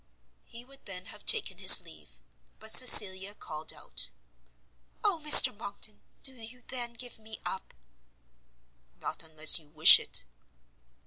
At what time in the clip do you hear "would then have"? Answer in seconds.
0.65-1.27